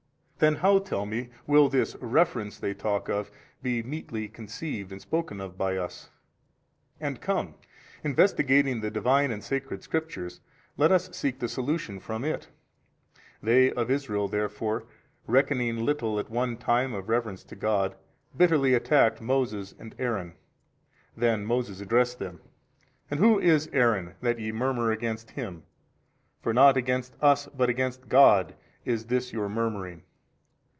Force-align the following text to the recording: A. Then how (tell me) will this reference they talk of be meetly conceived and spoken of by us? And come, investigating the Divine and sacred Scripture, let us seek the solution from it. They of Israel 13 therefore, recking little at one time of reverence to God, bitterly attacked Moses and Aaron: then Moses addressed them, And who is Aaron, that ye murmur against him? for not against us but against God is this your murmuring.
A. 0.13 0.41
Then 0.45 0.55
how 0.55 0.79
(tell 0.79 1.05
me) 1.05 1.29
will 1.45 1.69
this 1.69 1.95
reference 1.97 2.57
they 2.57 2.73
talk 2.73 3.09
of 3.09 3.29
be 3.61 3.83
meetly 3.83 4.27
conceived 4.27 4.91
and 4.91 4.99
spoken 4.99 5.39
of 5.39 5.55
by 5.55 5.77
us? 5.77 6.09
And 6.99 7.21
come, 7.21 7.53
investigating 8.03 8.81
the 8.81 8.89
Divine 8.89 9.29
and 9.29 9.43
sacred 9.43 9.83
Scripture, 9.83 10.31
let 10.77 10.91
us 10.91 11.15
seek 11.15 11.37
the 11.37 11.47
solution 11.47 11.99
from 11.99 12.25
it. 12.25 12.47
They 13.43 13.71
of 13.73 13.91
Israel 13.91 14.27
13 14.27 14.31
therefore, 14.31 14.87
recking 15.27 15.85
little 15.85 16.17
at 16.17 16.31
one 16.31 16.57
time 16.57 16.95
of 16.95 17.07
reverence 17.07 17.43
to 17.43 17.55
God, 17.55 17.93
bitterly 18.35 18.73
attacked 18.73 19.21
Moses 19.21 19.75
and 19.77 19.93
Aaron: 19.99 20.33
then 21.15 21.45
Moses 21.45 21.81
addressed 21.81 22.17
them, 22.17 22.41
And 23.11 23.19
who 23.19 23.39
is 23.39 23.67
Aaron, 23.73 24.15
that 24.21 24.39
ye 24.39 24.51
murmur 24.51 24.91
against 24.91 25.29
him? 25.29 25.65
for 26.41 26.51
not 26.51 26.77
against 26.77 27.15
us 27.21 27.45
but 27.55 27.69
against 27.69 28.09
God 28.09 28.55
is 28.85 29.05
this 29.05 29.31
your 29.31 29.47
murmuring. 29.47 30.01